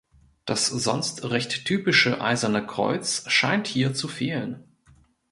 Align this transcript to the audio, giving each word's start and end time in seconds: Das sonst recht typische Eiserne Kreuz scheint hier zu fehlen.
Das 0.45 0.65
sonst 0.65 1.25
recht 1.29 1.65
typische 1.65 2.21
Eiserne 2.21 2.65
Kreuz 2.65 3.23
scheint 3.27 3.67
hier 3.67 3.93
zu 3.93 4.07
fehlen. 4.07 4.63